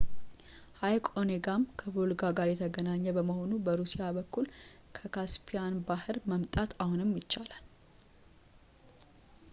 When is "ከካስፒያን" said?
4.99-5.79